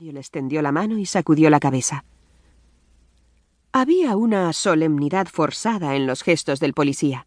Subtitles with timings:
[0.00, 2.04] comisario le extendió la mano y sacudió la cabeza.
[3.70, 7.26] Había una solemnidad forzada en los gestos del policía,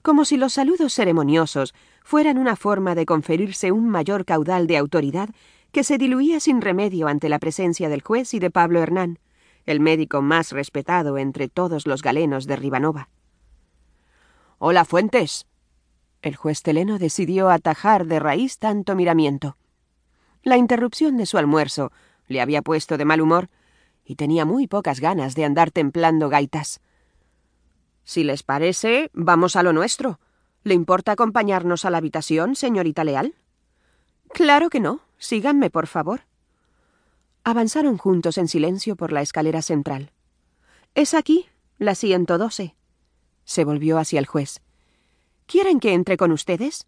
[0.00, 1.74] como si los saludos ceremoniosos
[2.04, 5.30] fueran una forma de conferirse un mayor caudal de autoridad
[5.72, 9.18] que se diluía sin remedio ante la presencia del juez y de Pablo Hernán,
[9.66, 13.08] el médico más respetado entre todos los galenos de Ribanova.
[14.58, 15.46] Hola, Fuentes.
[16.22, 19.56] El juez teleno decidió atajar de raíz tanto miramiento.
[20.44, 21.90] La interrupción de su almuerzo
[22.28, 23.48] le había puesto de mal humor
[24.04, 26.82] y tenía muy pocas ganas de andar templando gaitas.
[28.04, 30.20] Si les parece, vamos a lo nuestro.
[30.62, 33.34] ¿Le importa acompañarnos a la habitación, señorita Leal?
[34.34, 35.00] Claro que no.
[35.16, 36.20] Síganme, por favor.
[37.42, 40.12] Avanzaron juntos en silencio por la escalera central.
[40.94, 41.46] Es aquí,
[41.78, 42.74] la 112.
[43.44, 44.60] Se volvió hacia el juez.
[45.46, 46.86] ¿Quieren que entre con ustedes?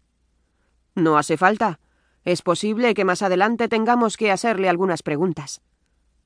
[0.93, 1.79] No hace falta.
[2.27, 5.61] Es posible que más adelante tengamos que hacerle algunas preguntas.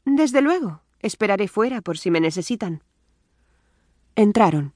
[0.04, 0.82] Desde luego.
[1.00, 2.82] Esperaré fuera por si me necesitan.
[4.16, 4.73] Entraron.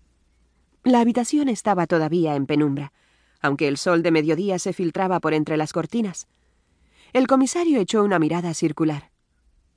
[0.83, 2.93] La habitación estaba todavía en penumbra,
[3.41, 6.27] aunque el sol de mediodía se filtraba por entre las cortinas.
[7.11, 9.09] El comisario echó una mirada circular.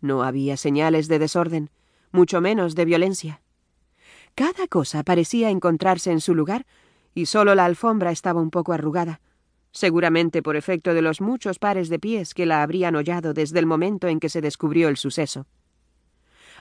[0.02, 1.70] No había señales de desorden,
[2.12, 3.40] mucho menos de violencia.
[4.34, 6.66] Cada cosa parecía encontrarse en su lugar
[7.14, 9.22] y solo la alfombra estaba un poco arrugada,
[9.72, 13.66] seguramente por efecto de los muchos pares de pies que la habrían hollado desde el
[13.66, 15.46] momento en que se descubrió el suceso.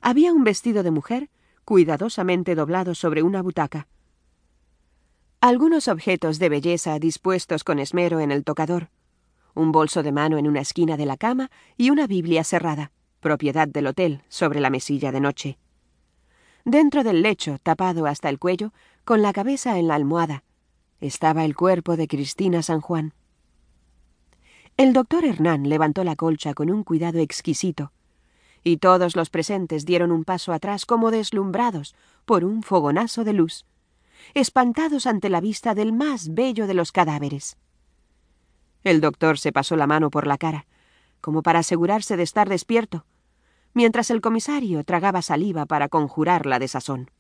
[0.02, 1.30] Había un vestido de mujer
[1.66, 3.88] cuidadosamente doblado sobre una butaca.
[5.42, 8.90] Algunos objetos de belleza dispuestos con esmero en el tocador,
[9.54, 13.68] un bolso de mano en una esquina de la cama y una Biblia cerrada, propiedad
[13.68, 15.58] del hotel, sobre la mesilla de noche.
[16.64, 18.72] Dentro del lecho, tapado hasta el cuello,
[19.04, 20.44] con la cabeza en la almohada,
[21.00, 23.14] estaba el cuerpo de Cristina San Juan.
[24.78, 27.92] El doctor Hernán levantó la colcha con un cuidado exquisito,
[28.64, 31.96] y todos los presentes dieron un paso atrás como deslumbrados
[32.26, 33.66] por un fogonazo de luz,
[34.34, 37.58] espantados ante la vista del más bello de los cadáveres.
[38.84, 40.66] El doctor se pasó la mano por la cara,
[41.22, 43.06] como para asegurarse de estar despierto,
[43.74, 47.12] mientras el comisario tragaba saliva para conjurar la desazón.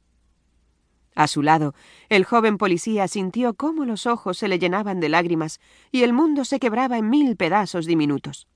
[1.17, 1.73] A su lado,
[2.09, 5.59] el joven policía sintió cómo los ojos se le llenaban de lágrimas
[5.91, 8.47] y el mundo se quebraba en mil pedazos diminutos.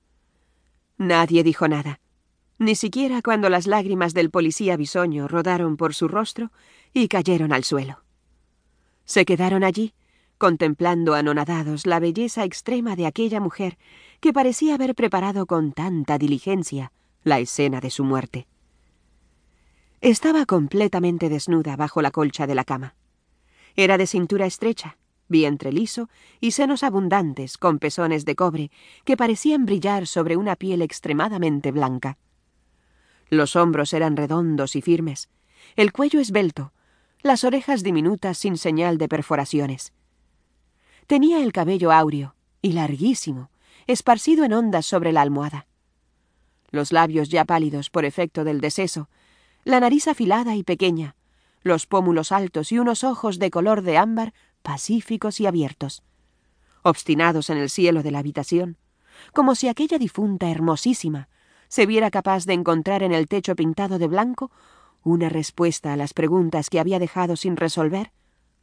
[1.00, 2.00] Nadie dijo nada,
[2.60, 6.52] ni siquiera cuando las lágrimas del policía bisoño rodaron por su rostro
[6.94, 8.04] y cayeron al suelo.
[9.06, 9.96] Se quedaron allí,
[10.38, 13.80] contemplando anonadados la belleza extrema de aquella mujer
[14.20, 16.92] que parecía haber preparado con tanta diligencia
[17.24, 18.46] la escena de su muerte.
[20.02, 22.96] Estaba completamente desnuda bajo la colcha de la cama.
[23.76, 24.98] Era de cintura estrecha,
[25.28, 28.72] vientre liso y senos abundantes con pezones de cobre
[29.06, 32.18] que parecían brillar sobre una piel extremadamente blanca.
[33.30, 35.30] Los hombros eran redondos y firmes,
[35.76, 36.74] el cuello esbelto,
[37.22, 39.94] las orejas diminutas sin señal de perforaciones.
[41.06, 43.52] Tenía el cabello áureo y larguísimo,
[43.86, 45.68] esparcido en ondas sobre la almohada.
[46.72, 49.08] Los labios ya pálidos por efecto del deseso
[49.64, 51.16] la nariz afilada y pequeña,
[51.64, 54.34] los pómulos altos y unos ojos de color de ámbar
[54.64, 56.04] pacíficos y abiertos,
[56.84, 58.78] obstinados en el cielo de la habitación,
[59.34, 61.30] como si aquella difunta hermosísima
[61.68, 64.52] se viera capaz de encontrar en el techo pintado de blanco
[65.04, 68.12] una respuesta a las preguntas que había dejado sin resolver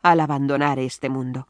[0.03, 1.49] al abandonar este mundo.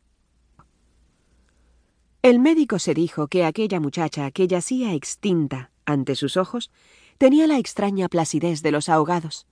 [2.22, 6.70] El médico se dijo que aquella muchacha que yacía extinta ante sus ojos
[7.18, 9.46] tenía la extraña placidez de los ahogados,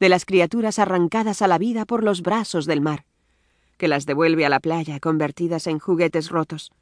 [0.00, 3.04] de las criaturas arrancadas a la vida por los brazos del mar,
[3.76, 6.72] que las devuelve a la playa convertidas en juguetes rotos,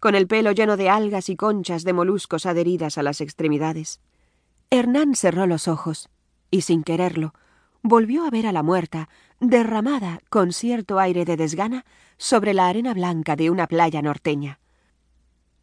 [0.00, 4.00] con el pelo lleno de algas y conchas de moluscos adheridas a las extremidades.
[4.70, 6.08] Hernán cerró los ojos
[6.50, 7.34] y, sin quererlo,
[7.82, 9.08] volvió a ver a la muerta,
[9.40, 11.84] derramada con cierto aire de desgana
[12.16, 14.58] sobre la arena blanca de una playa norteña.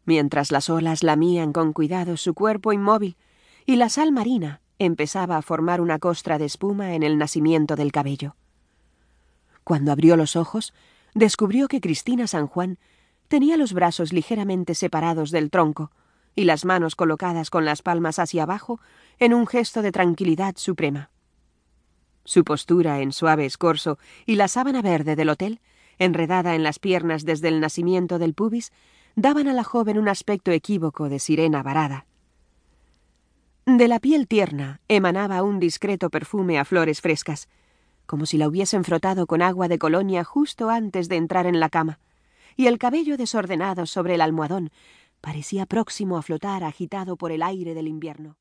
[0.04, 3.16] Mientras las olas lamían con cuidado su cuerpo inmóvil,
[3.66, 7.90] y la sal marina empezaba a formar una costra de espuma en el nacimiento del
[7.90, 8.36] cabello.
[9.64, 10.72] Cuando abrió los ojos,
[11.14, 12.78] descubrió que Cristina San Juan
[13.26, 15.90] tenía los brazos ligeramente separados del tronco
[16.36, 18.78] y las manos colocadas con las palmas hacia abajo
[19.18, 21.10] en un gesto de tranquilidad suprema.
[22.24, 25.60] Su postura en suave escorzo y la sábana verde del hotel,
[25.98, 28.72] enredada en las piernas desde el nacimiento del pubis,
[29.16, 32.06] daban a la joven un aspecto equívoco de sirena varada.
[33.68, 37.48] De la piel tierna emanaba un discreto perfume a flores frescas,
[38.06, 41.68] como si la hubiesen frotado con agua de colonia justo antes de entrar en la
[41.68, 41.98] cama,
[42.54, 44.70] y el cabello desordenado sobre el almohadón
[45.20, 48.36] parecía próximo a flotar agitado por el aire del invierno.